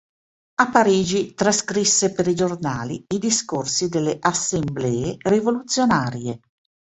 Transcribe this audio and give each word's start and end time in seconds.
A 0.55 0.71
Parigi 0.71 1.35
trascrisse 1.35 2.11
per 2.11 2.27
i 2.27 2.33
giornali 2.33 3.05
i 3.13 3.19
discorsi 3.19 3.87
delle 3.87 4.17
Assemblee 4.19 5.15
Rivoluzionarie. 5.19 6.39